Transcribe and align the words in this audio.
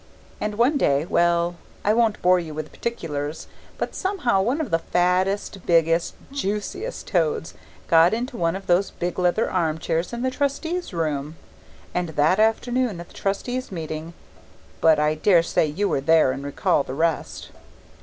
And 0.39 0.57
one 0.57 0.77
day 0.79 1.05
well, 1.05 1.57
I 1.85 1.93
won't 1.93 2.23
bore 2.23 2.39
you 2.39 2.55
with 2.55 2.71
particulars 2.73 3.45
but 3.77 3.93
somehow, 3.93 4.41
one 4.41 4.59
of 4.59 4.71
the 4.71 4.79
fattest, 4.79 5.63
biggest, 5.67 6.15
JUCIEST 6.31 7.05
toads 7.05 7.53
got 7.87 8.11
into 8.11 8.35
one 8.35 8.55
of 8.55 8.65
those 8.65 8.89
big 8.89 9.19
leather 9.19 9.47
arm 9.47 9.77
chairs 9.77 10.11
in 10.11 10.23
the 10.23 10.31
Trustees' 10.31 10.91
room, 10.91 11.35
and 11.93 12.09
that 12.09 12.39
afternoon 12.39 12.99
at 12.99 13.09
the 13.09 13.13
Trustees' 13.13 13.71
meeting 13.71 14.15
But 14.81 14.97
I 14.97 15.13
dare 15.13 15.43
say 15.43 15.67
you 15.67 15.87
were 15.87 16.01
there 16.01 16.31
and 16.31 16.43
recall 16.43 16.81
the 16.81 16.95
rest? 16.95 17.51